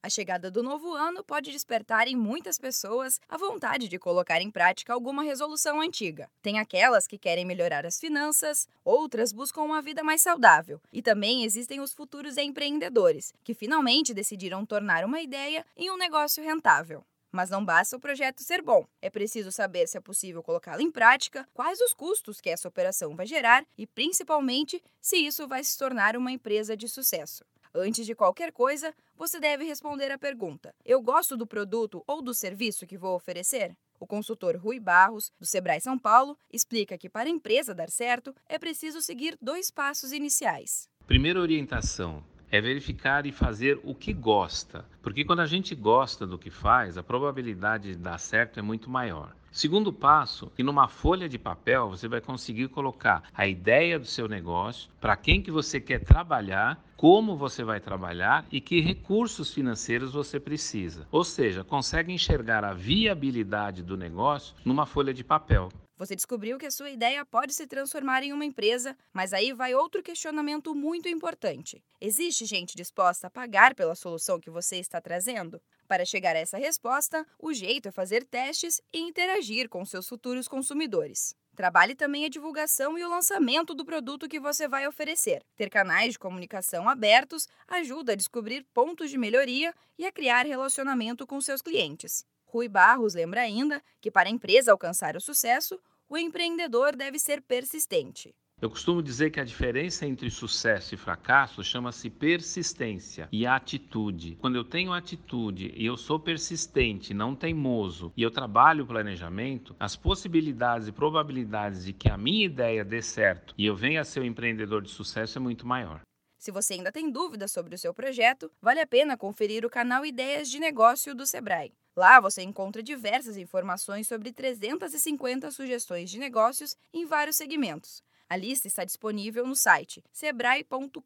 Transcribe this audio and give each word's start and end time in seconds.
A 0.00 0.08
chegada 0.08 0.48
do 0.48 0.62
novo 0.62 0.94
ano 0.94 1.24
pode 1.24 1.50
despertar 1.50 2.06
em 2.06 2.14
muitas 2.14 2.56
pessoas 2.56 3.20
a 3.28 3.36
vontade 3.36 3.88
de 3.88 3.98
colocar 3.98 4.40
em 4.40 4.48
prática 4.48 4.92
alguma 4.92 5.24
resolução 5.24 5.80
antiga. 5.80 6.30
Tem 6.40 6.60
aquelas 6.60 7.08
que 7.08 7.18
querem 7.18 7.44
melhorar 7.44 7.84
as 7.84 7.98
finanças, 7.98 8.68
outras 8.84 9.32
buscam 9.32 9.62
uma 9.62 9.82
vida 9.82 10.04
mais 10.04 10.22
saudável. 10.22 10.80
E 10.92 11.02
também 11.02 11.42
existem 11.42 11.80
os 11.80 11.92
futuros 11.92 12.36
empreendedores, 12.36 13.34
que 13.42 13.54
finalmente 13.54 14.14
decidiram 14.14 14.64
tornar 14.64 15.04
uma 15.04 15.20
ideia 15.20 15.66
em 15.76 15.90
um 15.90 15.96
negócio 15.96 16.44
rentável. 16.44 17.04
Mas 17.32 17.50
não 17.50 17.64
basta 17.64 17.96
o 17.96 18.00
projeto 18.00 18.40
ser 18.40 18.62
bom. 18.62 18.86
É 19.02 19.10
preciso 19.10 19.50
saber 19.50 19.88
se 19.88 19.98
é 19.98 20.00
possível 20.00 20.44
colocá-lo 20.44 20.80
em 20.80 20.92
prática, 20.92 21.46
quais 21.52 21.80
os 21.80 21.92
custos 21.92 22.40
que 22.40 22.50
essa 22.50 22.68
operação 22.68 23.16
vai 23.16 23.26
gerar 23.26 23.66
e, 23.76 23.84
principalmente, 23.84 24.80
se 25.00 25.16
isso 25.16 25.48
vai 25.48 25.64
se 25.64 25.76
tornar 25.76 26.16
uma 26.16 26.30
empresa 26.30 26.76
de 26.76 26.88
sucesso. 26.88 27.44
Antes 27.74 28.06
de 28.06 28.14
qualquer 28.14 28.52
coisa, 28.52 28.94
você 29.16 29.38
deve 29.38 29.64
responder 29.64 30.10
a 30.10 30.18
pergunta: 30.18 30.74
Eu 30.84 31.02
gosto 31.02 31.36
do 31.36 31.46
produto 31.46 32.02
ou 32.06 32.22
do 32.22 32.32
serviço 32.32 32.86
que 32.86 32.96
vou 32.96 33.14
oferecer? 33.14 33.76
O 34.00 34.06
consultor 34.06 34.56
Rui 34.56 34.78
Barros, 34.78 35.32
do 35.40 35.46
Sebrae 35.46 35.80
São 35.80 35.98
Paulo, 35.98 36.38
explica 36.52 36.96
que 36.96 37.08
para 37.08 37.28
a 37.28 37.32
empresa 37.32 37.74
dar 37.74 37.90
certo 37.90 38.34
é 38.48 38.58
preciso 38.58 39.00
seguir 39.02 39.36
dois 39.42 39.70
passos 39.70 40.12
iniciais. 40.12 40.88
Primeira 41.06 41.40
orientação 41.40 42.22
é 42.50 42.60
verificar 42.60 43.26
e 43.26 43.32
fazer 43.32 43.78
o 43.84 43.94
que 43.94 44.12
gosta, 44.12 44.84
porque 45.02 45.24
quando 45.24 45.40
a 45.40 45.46
gente 45.46 45.74
gosta 45.74 46.26
do 46.26 46.38
que 46.38 46.50
faz, 46.50 46.96
a 46.96 47.02
probabilidade 47.02 47.92
de 47.92 47.98
dar 47.98 48.18
certo 48.18 48.58
é 48.58 48.62
muito 48.62 48.88
maior. 48.88 49.34
Segundo 49.50 49.92
passo, 49.92 50.50
que 50.54 50.62
numa 50.62 50.88
folha 50.88 51.28
de 51.28 51.38
papel 51.38 51.88
você 51.90 52.06
vai 52.06 52.20
conseguir 52.20 52.68
colocar 52.68 53.22
a 53.34 53.46
ideia 53.46 53.98
do 53.98 54.06
seu 54.06 54.28
negócio, 54.28 54.90
para 55.00 55.16
quem 55.16 55.42
que 55.42 55.50
você 55.50 55.80
quer 55.80 56.00
trabalhar, 56.00 56.82
como 56.96 57.36
você 57.36 57.64
vai 57.64 57.80
trabalhar 57.80 58.44
e 58.52 58.60
que 58.60 58.80
recursos 58.80 59.52
financeiros 59.52 60.12
você 60.12 60.38
precisa. 60.38 61.06
Ou 61.10 61.24
seja, 61.24 61.64
consegue 61.64 62.12
enxergar 62.12 62.64
a 62.64 62.74
viabilidade 62.74 63.82
do 63.82 63.96
negócio 63.96 64.54
numa 64.64 64.84
folha 64.84 65.14
de 65.14 65.24
papel. 65.24 65.70
Você 65.98 66.14
descobriu 66.14 66.58
que 66.58 66.66
a 66.66 66.70
sua 66.70 66.90
ideia 66.90 67.26
pode 67.26 67.52
se 67.52 67.66
transformar 67.66 68.22
em 68.22 68.32
uma 68.32 68.44
empresa, 68.44 68.96
mas 69.12 69.32
aí 69.32 69.52
vai 69.52 69.74
outro 69.74 70.00
questionamento 70.00 70.72
muito 70.72 71.08
importante. 71.08 71.82
Existe 72.00 72.44
gente 72.44 72.76
disposta 72.76 73.26
a 73.26 73.30
pagar 73.30 73.74
pela 73.74 73.96
solução 73.96 74.38
que 74.38 74.48
você 74.48 74.76
está 74.76 75.00
trazendo? 75.00 75.60
Para 75.88 76.04
chegar 76.04 76.36
a 76.36 76.38
essa 76.38 76.56
resposta, 76.56 77.26
o 77.36 77.52
jeito 77.52 77.88
é 77.88 77.90
fazer 77.90 78.24
testes 78.24 78.80
e 78.92 79.00
interagir 79.00 79.68
com 79.68 79.84
seus 79.84 80.08
futuros 80.08 80.46
consumidores. 80.46 81.34
Trabalhe 81.56 81.96
também 81.96 82.24
a 82.24 82.28
divulgação 82.28 82.96
e 82.96 83.02
o 83.02 83.10
lançamento 83.10 83.74
do 83.74 83.84
produto 83.84 84.28
que 84.28 84.38
você 84.38 84.68
vai 84.68 84.86
oferecer. 84.86 85.42
Ter 85.56 85.68
canais 85.68 86.12
de 86.12 86.18
comunicação 86.20 86.88
abertos 86.88 87.48
ajuda 87.66 88.12
a 88.12 88.16
descobrir 88.16 88.64
pontos 88.72 89.10
de 89.10 89.18
melhoria 89.18 89.74
e 89.98 90.06
a 90.06 90.12
criar 90.12 90.46
relacionamento 90.46 91.26
com 91.26 91.40
seus 91.40 91.60
clientes. 91.60 92.24
Rui 92.50 92.66
Barros 92.66 93.14
lembra 93.14 93.42
ainda 93.42 93.82
que, 94.00 94.10
para 94.10 94.28
a 94.28 94.32
empresa 94.32 94.72
alcançar 94.72 95.16
o 95.16 95.20
sucesso, 95.20 95.78
o 96.08 96.16
empreendedor 96.16 96.96
deve 96.96 97.18
ser 97.18 97.42
persistente. 97.42 98.34
Eu 98.60 98.70
costumo 98.70 99.00
dizer 99.00 99.30
que 99.30 99.38
a 99.38 99.44
diferença 99.44 100.04
entre 100.04 100.28
sucesso 100.30 100.92
e 100.92 100.96
fracasso 100.98 101.62
chama-se 101.62 102.10
persistência 102.10 103.28
e 103.30 103.46
atitude. 103.46 104.36
Quando 104.40 104.56
eu 104.56 104.64
tenho 104.64 104.92
atitude 104.92 105.72
e 105.76 105.86
eu 105.86 105.96
sou 105.96 106.18
persistente, 106.18 107.14
não 107.14 107.36
teimoso, 107.36 108.12
e 108.16 108.22
eu 108.22 108.32
trabalho 108.32 108.82
o 108.82 108.86
planejamento, 108.86 109.76
as 109.78 109.94
possibilidades 109.94 110.88
e 110.88 110.92
probabilidades 110.92 111.84
de 111.84 111.92
que 111.92 112.10
a 112.10 112.16
minha 112.16 112.46
ideia 112.46 112.84
dê 112.84 113.00
certo 113.00 113.54
e 113.56 113.64
eu 113.64 113.76
venha 113.76 114.00
a 114.00 114.04
ser 114.04 114.20
um 114.20 114.24
empreendedor 114.24 114.82
de 114.82 114.90
sucesso 114.90 115.38
é 115.38 115.40
muito 115.40 115.64
maior. 115.64 116.00
Se 116.38 116.52
você 116.52 116.74
ainda 116.74 116.92
tem 116.92 117.10
dúvidas 117.10 117.50
sobre 117.50 117.74
o 117.74 117.78
seu 117.78 117.92
projeto, 117.92 118.50
vale 118.62 118.80
a 118.80 118.86
pena 118.86 119.16
conferir 119.16 119.66
o 119.66 119.70
canal 119.70 120.06
Ideias 120.06 120.48
de 120.48 120.60
Negócio 120.60 121.14
do 121.14 121.26
Sebrae. 121.26 121.74
Lá 121.96 122.20
você 122.20 122.42
encontra 122.42 122.80
diversas 122.80 123.36
informações 123.36 124.06
sobre 124.06 124.32
350 124.32 125.50
sugestões 125.50 126.08
de 126.08 126.18
negócios 126.18 126.76
em 126.92 127.04
vários 127.04 127.34
segmentos. 127.34 128.02
A 128.28 128.36
lista 128.36 128.68
está 128.68 128.84
disponível 128.84 129.44
no 129.44 129.56
site 129.56 130.04
sebrae.com.br. 130.12 131.00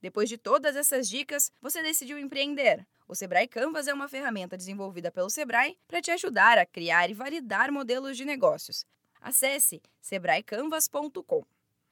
Depois 0.00 0.28
de 0.28 0.36
todas 0.36 0.74
essas 0.74 1.08
dicas, 1.08 1.52
você 1.60 1.82
decidiu 1.82 2.18
empreender. 2.18 2.84
O 3.06 3.14
Sebrae 3.14 3.46
Canvas 3.46 3.86
é 3.86 3.94
uma 3.94 4.08
ferramenta 4.08 4.56
desenvolvida 4.56 5.12
pelo 5.12 5.30
Sebrae 5.30 5.76
para 5.86 6.00
te 6.00 6.10
ajudar 6.10 6.58
a 6.58 6.66
criar 6.66 7.10
e 7.10 7.14
validar 7.14 7.70
modelos 7.70 8.16
de 8.16 8.24
negócios. 8.24 8.84
Acesse 9.20 9.80
sebraecanvas.com. 10.00 11.44